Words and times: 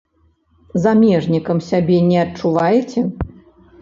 Замежнікам 0.85 1.57
сябе 1.69 1.97
не 2.09 2.17
адчуваеце? 2.25 2.99